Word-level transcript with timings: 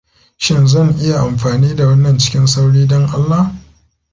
Shin 0.43 0.63
zan 0.67 0.89
iya 1.01 1.17
amfani 1.19 1.75
da 1.77 1.85
wannan 1.87 2.17
cikin 2.21 2.47
sauri 2.53 2.83
dan 2.91 3.03
Allah? 3.17 3.45